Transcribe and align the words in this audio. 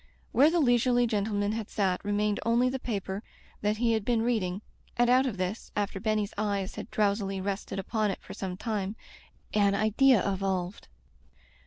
Where 0.31 0.49
the 0.49 0.59
leisurely 0.59 1.05
gentleman 1.05 1.51
had 1.51 1.69
sat 1.69 2.03
remained 2.03 2.39
only 2.43 2.69
the 2.69 2.79
paper 2.79 3.21
that 3.61 3.77
he 3.77 3.91
had 3.93 4.03
been 4.03 4.23
reading, 4.23 4.63
and 4.97 5.11
out 5.11 5.27
of 5.27 5.37
this, 5.37 5.71
after 5.75 5.99
Benny's 5.99 6.33
eyes 6.39 6.73
had 6.73 6.89
drowsily 6.89 7.39
rested 7.39 7.77
upon 7.77 8.09
it 8.09 8.19
for 8.23 8.33
some 8.33 8.57
time, 8.57 8.95
an 9.53 9.75
idea 9.75 10.27
evolved. 10.33 10.87